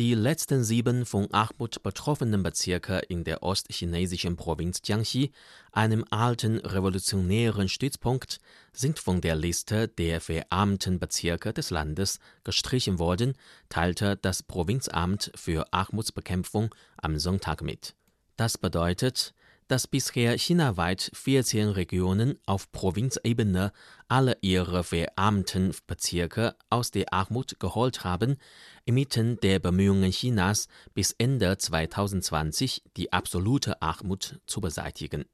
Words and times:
Die 0.00 0.14
letzten 0.14 0.64
sieben 0.64 1.06
von 1.06 1.32
Armut 1.32 1.84
betroffenen 1.84 2.42
Bezirke 2.42 2.98
in 3.08 3.22
der 3.22 3.44
ostchinesischen 3.44 4.34
Provinz 4.34 4.80
Jiangxi, 4.84 5.30
einem 5.70 6.04
alten 6.10 6.58
revolutionären 6.58 7.68
Stützpunkt, 7.68 8.40
sind 8.72 8.98
von 8.98 9.20
der 9.20 9.36
Liste 9.36 9.86
der 9.86 10.20
verarmten 10.20 10.98
Bezirke 10.98 11.52
des 11.52 11.70
Landes 11.70 12.18
gestrichen 12.42 12.98
worden, 12.98 13.34
teilte 13.68 14.16
das 14.16 14.42
Provinzamt 14.42 15.30
für 15.36 15.72
Armutsbekämpfung 15.72 16.74
am 16.96 17.20
Sonntag 17.20 17.62
mit. 17.62 17.94
Das 18.36 18.58
bedeutet, 18.58 19.32
dass 19.68 19.86
bisher 19.86 20.36
chinaweit 20.38 21.10
14 21.14 21.70
Regionen 21.70 22.38
auf 22.46 22.70
Provinzebene 22.72 23.72
alle 24.08 24.36
ihre 24.40 24.84
verarmten 24.84 25.74
Bezirke 25.86 26.56
aus 26.70 26.90
der 26.90 27.12
Armut 27.12 27.58
geholt 27.60 28.04
haben, 28.04 28.36
inmitten 28.84 29.38
der 29.40 29.58
Bemühungen 29.58 30.10
Chinas, 30.10 30.68
bis 30.94 31.12
Ende 31.12 31.56
2020 31.56 32.82
die 32.96 33.12
absolute 33.12 33.80
Armut 33.80 34.40
zu 34.46 34.60
beseitigen. 34.60 35.24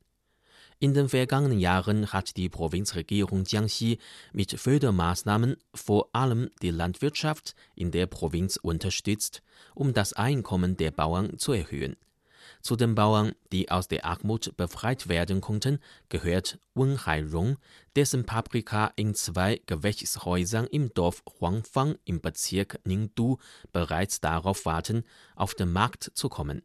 In 0.83 0.95
den 0.95 1.11
vergangenen 1.11 1.59
Jahren 1.59 2.11
hat 2.11 2.39
die 2.39 2.49
Provinzregierung 2.49 3.45
Jiangxi 3.45 3.99
mit 4.33 4.59
Fördermaßnahmen 4.59 5.57
vor 5.75 6.09
allem 6.15 6.49
die 6.63 6.71
Landwirtschaft 6.71 7.55
in 7.75 7.91
der 7.91 8.07
Provinz 8.07 8.57
unterstützt, 8.57 9.43
um 9.75 9.93
das 9.93 10.15
Einkommen 10.15 10.79
der 10.79 10.91
Bauern 10.91 11.39
zu 11.39 11.53
erhöhen. 11.53 11.97
Zu 12.63 12.77
den 12.77 12.95
Bauern, 12.95 13.33
die 13.53 13.71
aus 13.71 13.89
der 13.89 14.05
Armut 14.05 14.57
befreit 14.57 15.09
werden 15.09 15.41
konnten, 15.41 15.79
gehört 16.09 16.59
Wen 16.75 17.05
Hairong, 17.07 17.57
dessen 17.97 18.27
Paprika 18.27 18.93
in 18.97 19.15
zwei 19.15 19.61
Gewächshäusern 19.67 20.67
im 20.67 20.93
Dorf 20.95 21.23
Huangfang 21.41 21.97
im 22.05 22.21
Bezirk 22.21 22.79
Ningdu 22.85 23.39
bereits 23.73 24.21
darauf 24.21 24.65
warten, 24.65 25.05
auf 25.35 25.55
den 25.55 25.73
Markt 25.73 26.11
zu 26.15 26.29
kommen. 26.29 26.63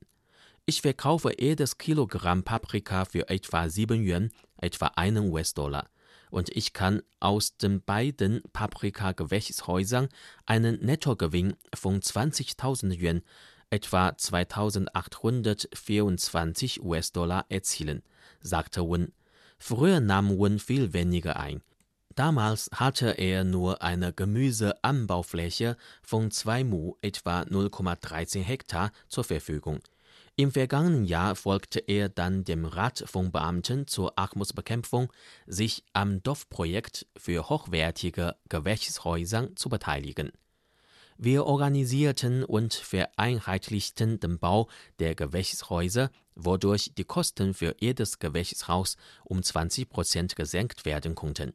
Ich 0.67 0.81
verkaufe 0.81 1.31
jedes 1.40 1.77
Kilogramm 1.77 2.43
Paprika 2.43 3.05
für 3.05 3.29
etwa 3.29 3.70
7 3.70 4.04
Yuan, 4.04 4.32
etwa 4.57 4.88
einen 4.95 5.32
US-Dollar. 5.32 5.88
Und 6.32 6.49
ich 6.49 6.73
kann 6.73 7.04
aus 7.20 7.55
den 7.57 7.84
beiden 7.84 8.41
Paprika-Gewächshäusern 8.51 10.10
einen 10.48 10.84
Nettogewinn 10.84 11.55
von 11.73 12.01
20.000 12.01 12.99
Yuan, 12.99 13.21
etwa 13.76 14.18
2824 14.18 16.81
US-Dollar 16.81 17.45
erzielen, 17.49 18.01
sagte 18.40 18.90
Wen. 18.90 19.12
Früher 19.57 19.99
nahm 19.99 20.40
Wen 20.40 20.59
viel 20.59 20.93
weniger 20.93 21.37
ein. 21.37 21.62
Damals 22.15 22.70
hatte 22.73 23.12
er 23.12 23.43
nur 23.43 23.82
eine 23.82 24.13
Gemüseanbaufläche 24.13 25.76
von 26.01 26.32
2 26.32 26.63
Mu, 26.63 26.93
etwa 27.01 27.41
0,13 27.41 28.41
Hektar, 28.41 28.93
zur 29.09 29.26
Verfügung. 29.26 29.79
Im 30.37 30.54
vergangenen 30.54 31.04
Jahr 31.04 31.35
folgte 31.35 31.79
er 31.79 32.07
dann 32.07 32.45
dem 32.45 32.63
Rat 32.63 33.04
von 33.05 33.34
Beamten 33.34 33.87
zur 33.87 34.17
Armutsbekämpfung, 34.17 35.12
sich 35.48 35.84
am 35.91 36.23
Dorfprojekt 36.23 37.05
für 37.17 37.49
hochwertige 37.49 38.37
Gewächshäuser 38.48 39.54
zu 39.57 39.67
beteiligen. 39.67 40.32
Wir 41.18 41.46
organisierten 41.46 42.44
und 42.44 42.74
vereinheitlichten 42.74 44.20
den 44.20 44.38
Bau 44.38 44.68
der 44.99 45.16
Gewächshäuser, 45.16 46.12
wodurch 46.35 46.91
die 46.98 47.05
Kosten 47.05 47.54
für 47.54 47.74
jedes 47.80 48.20
Gewächshaus 48.20 48.98
um 49.24 49.41
20 49.41 49.90
Prozent 49.90 50.35
gesenkt 50.35 50.84
werden 50.84 51.16
konnten. 51.16 51.54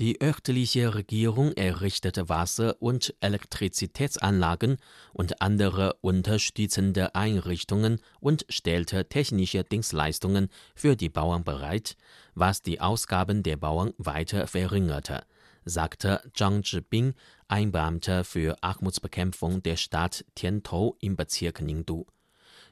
Die 0.00 0.20
örtliche 0.20 0.94
Regierung 0.94 1.52
errichtete 1.52 2.28
Wasser- 2.28 2.80
und 2.80 3.14
Elektrizitätsanlagen 3.20 4.78
und 5.12 5.40
andere 5.40 5.98
unterstützende 6.00 7.14
Einrichtungen 7.14 8.00
und 8.18 8.46
stellte 8.48 9.08
technische 9.08 9.62
Dienstleistungen 9.62 10.48
für 10.74 10.96
die 10.96 11.10
Bauern 11.10 11.44
bereit, 11.44 11.96
was 12.34 12.62
die 12.62 12.80
Ausgaben 12.80 13.44
der 13.44 13.56
Bauern 13.56 13.92
weiter 13.98 14.48
verringerte 14.48 15.24
sagte 15.64 16.20
Zhang 16.34 16.62
Zhibing, 16.62 17.14
ein 17.48 17.72
Beamter 17.72 18.24
für 18.24 18.56
Armutsbekämpfung 18.62 19.62
der 19.62 19.76
Stadt 19.76 20.24
Tiantou 20.34 20.96
im 21.00 21.16
Bezirk 21.16 21.60
Ningdu. 21.60 22.06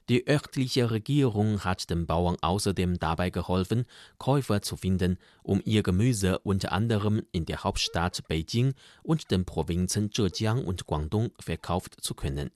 Die 0.09 0.27
örtliche 0.29 0.91
Regierung 0.91 1.65
hat 1.65 1.89
den 1.89 2.07
Bauern 2.07 2.37
außerdem 2.41 2.99
dabei 2.99 3.31
geholfen, 3.31 3.85
Käufer 4.19 4.61
zu 4.61 4.77
finden, 4.77 5.17
um 5.43 5.63
ihr 5.65 5.83
Gemüse 5.83 6.39
unter 6.41 6.73
anderem 6.73 7.23
in 7.31 7.47
der 7.47 7.63
Hauptstadt 7.63 8.27
Beijing 8.29 8.75
und 9.03 9.31
den 9.31 9.45
Provinzen 9.45 10.11
Zhejiang 10.11 10.65
und 10.65 10.87
Guangdong 10.87 11.31
verkauft 11.39 11.97
zu 12.01 12.15
können 12.15 12.51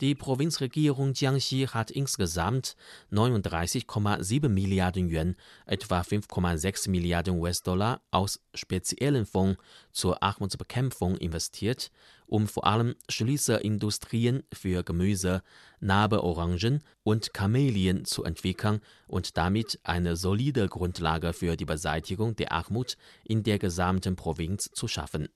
die 0.00 0.14
Provinzregierung 0.14 1.14
Jiangxi 1.14 1.68
hat 1.72 1.90
insgesamt 1.90 2.76
39,7 3.10 4.48
Milliarden 4.48 5.08
Yuan, 5.08 5.36
etwa 5.64 6.00
5,6 6.02 6.90
Milliarden 6.90 7.38
US-Dollar 7.38 8.02
aus 8.10 8.40
speziellen 8.54 9.24
Fonds 9.24 9.58
zur 9.92 10.22
Armutsbekämpfung 10.22 11.16
investiert, 11.16 11.90
um 12.26 12.46
vor 12.46 12.66
allem 12.66 12.94
Schließerindustrien 13.08 14.42
für 14.52 14.82
Gemüse, 14.82 15.42
Nabeorangen 15.80 16.82
und 17.02 17.32
Kamelien 17.32 18.04
zu 18.04 18.24
entwickeln 18.24 18.80
und 19.06 19.38
damit 19.38 19.80
eine 19.82 20.16
solide 20.16 20.68
Grundlage 20.68 21.32
für 21.32 21.56
die 21.56 21.64
Beseitigung 21.64 22.36
der 22.36 22.52
Armut 22.52 22.98
in 23.24 23.42
der 23.42 23.58
gesamten 23.58 24.14
Provinz 24.16 24.70
zu 24.74 24.88
schaffen 24.88 25.28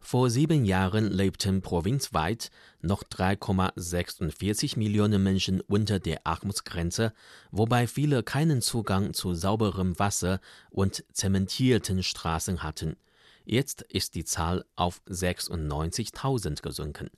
vor 0.00 0.30
sieben 0.30 0.64
Jahren 0.64 1.10
lebten 1.10 1.60
provinzweit 1.60 2.50
noch 2.80 3.04
3,46 3.04 4.78
Millionen 4.78 5.22
Menschen 5.22 5.60
unter 5.60 6.00
der 6.00 6.26
Armutsgrenze, 6.26 7.12
wobei 7.50 7.86
viele 7.86 8.22
keinen 8.22 8.62
Zugang 8.62 9.12
zu 9.12 9.34
sauberem 9.34 9.98
Wasser 9.98 10.40
und 10.70 11.04
zementierten 11.12 12.02
Straßen 12.02 12.62
hatten. 12.62 12.96
Jetzt 13.44 13.82
ist 13.82 14.14
die 14.14 14.24
Zahl 14.24 14.64
auf 14.74 15.02
96.000 15.06 16.62
gesunken. 16.62 17.10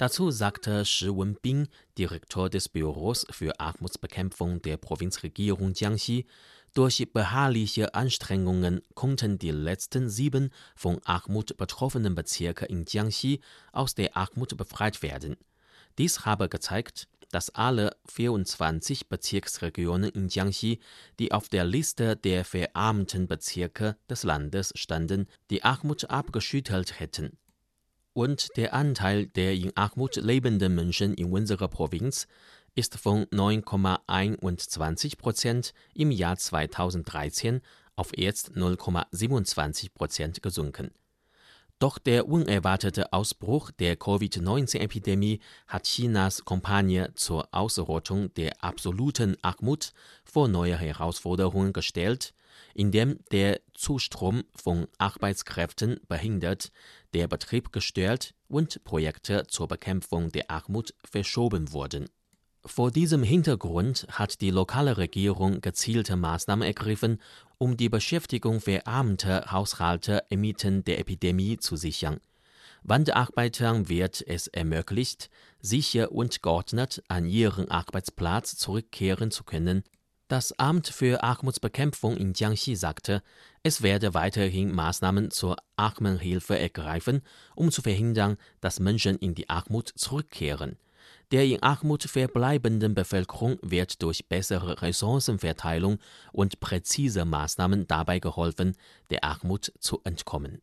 Dazu 0.00 0.30
sagte 0.30 0.86
Shi 0.86 1.08
Wenbing, 1.08 1.68
Direktor 1.98 2.48
des 2.48 2.70
Büros 2.70 3.26
für 3.30 3.60
Armutsbekämpfung 3.60 4.62
der 4.62 4.78
Provinzregierung 4.78 5.74
Jiangxi, 5.74 6.26
durch 6.74 7.06
beharrliche 7.12 7.94
Anstrengungen 7.94 8.80
konnten 8.94 9.38
die 9.38 9.50
letzten 9.50 10.08
sieben 10.08 10.50
von 10.76 11.00
Armut 11.04 11.56
betroffenen 11.56 12.14
Bezirke 12.14 12.66
in 12.66 12.84
Jiangxi 12.86 13.40
aus 13.72 13.94
der 13.94 14.16
Armut 14.16 14.56
befreit 14.56 15.02
werden. 15.02 15.36
Dies 15.98 16.24
habe 16.24 16.48
gezeigt, 16.48 17.08
dass 17.30 17.50
alle 17.50 17.96
24 18.06 19.08
Bezirksregionen 19.08 20.10
in 20.10 20.28
Jiangxi, 20.28 20.80
die 21.18 21.32
auf 21.32 21.48
der 21.48 21.64
Liste 21.64 22.16
der 22.16 22.44
verarmten 22.44 23.26
Bezirke 23.28 23.96
des 24.08 24.24
Landes 24.24 24.72
standen, 24.76 25.26
die 25.50 25.62
Armut 25.62 26.10
abgeschüttelt 26.10 26.98
hätten. 26.98 27.38
Und 28.12 28.48
der 28.56 28.74
Anteil 28.74 29.26
der 29.26 29.54
in 29.54 29.76
Armut 29.76 30.16
lebenden 30.16 30.74
Menschen 30.74 31.14
in 31.14 31.30
unserer 31.30 31.68
Provinz 31.68 32.26
ist 32.74 32.98
von 32.98 33.24
9,21 33.26 35.18
Prozent 35.18 35.74
im 35.94 36.10
Jahr 36.10 36.36
2013 36.36 37.60
auf 37.96 38.16
jetzt 38.16 38.52
0,27 38.52 39.92
Prozent 39.92 40.42
gesunken. 40.42 40.90
Doch 41.80 41.96
der 41.96 42.28
unerwartete 42.28 43.10
Ausbruch 43.14 43.70
der 43.70 43.96
Covid-19-Epidemie 43.96 45.40
hat 45.66 45.84
Chinas 45.84 46.44
Kampagne 46.44 47.14
zur 47.14 47.48
Ausrottung 47.52 48.34
der 48.34 48.62
absoluten 48.62 49.38
Armut 49.40 49.94
vor 50.22 50.46
neue 50.46 50.76
Herausforderungen 50.76 51.72
gestellt, 51.72 52.34
indem 52.74 53.18
der 53.32 53.60
Zustrom 53.72 54.44
von 54.54 54.88
Arbeitskräften 54.98 56.00
behindert, 56.06 56.70
der 57.14 57.28
Betrieb 57.28 57.72
gestört 57.72 58.34
und 58.48 58.84
Projekte 58.84 59.46
zur 59.46 59.66
Bekämpfung 59.66 60.30
der 60.30 60.50
Armut 60.50 60.92
verschoben 61.02 61.72
wurden. 61.72 62.10
Vor 62.66 62.90
diesem 62.90 63.22
Hintergrund 63.22 64.06
hat 64.10 64.42
die 64.42 64.50
lokale 64.50 64.98
Regierung 64.98 65.62
gezielte 65.62 66.16
Maßnahmen 66.16 66.66
ergriffen, 66.66 67.18
um 67.56 67.76
die 67.76 67.88
Beschäftigung 67.88 68.60
verarmter 68.60 69.50
Haushalte 69.50 70.24
inmitten 70.28 70.84
der 70.84 70.98
Epidemie 70.98 71.56
zu 71.56 71.76
sichern. 71.76 72.20
Wanderarbeitern 72.82 73.88
wird 73.88 74.22
es 74.26 74.46
ermöglicht, 74.46 75.30
sicher 75.60 76.12
und 76.12 76.42
geordnet 76.42 77.02
an 77.08 77.26
ihren 77.26 77.70
Arbeitsplatz 77.70 78.56
zurückkehren 78.56 79.30
zu 79.30 79.44
können. 79.44 79.82
Das 80.28 80.58
Amt 80.58 80.88
für 80.88 81.22
Armutsbekämpfung 81.22 82.16
in 82.16 82.34
Jiangxi 82.34 82.76
sagte, 82.76 83.22
es 83.62 83.82
werde 83.82 84.14
weiterhin 84.14 84.70
Maßnahmen 84.70 85.30
zur 85.30 85.56
Armenhilfe 85.76 86.58
ergreifen, 86.58 87.22
um 87.54 87.70
zu 87.70 87.82
verhindern, 87.82 88.36
dass 88.60 88.80
Menschen 88.80 89.16
in 89.16 89.34
die 89.34 89.48
Armut 89.48 89.92
zurückkehren. 89.96 90.76
Der 91.30 91.44
in 91.44 91.62
Armut 91.62 92.02
verbleibenden 92.02 92.94
Bevölkerung 92.94 93.58
wird 93.62 94.02
durch 94.02 94.26
bessere 94.26 94.82
Ressourcenverteilung 94.82 95.98
und 96.32 96.58
präzise 96.58 97.24
Maßnahmen 97.24 97.86
dabei 97.86 98.18
geholfen, 98.18 98.76
der 99.10 99.22
Armut 99.22 99.72
zu 99.78 100.00
entkommen 100.02 100.60